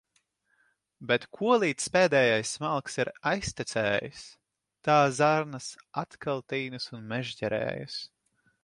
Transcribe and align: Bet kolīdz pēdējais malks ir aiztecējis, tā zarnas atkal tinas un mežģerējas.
Bet 1.09 1.27
kolīdz 1.39 1.85
pēdējais 1.97 2.55
malks 2.63 2.97
ir 3.03 3.13
aiztecējis, 3.33 4.25
tā 4.89 4.97
zarnas 5.21 5.71
atkal 6.05 6.47
tinas 6.55 6.95
un 6.99 7.09
mežģerējas. 7.15 8.05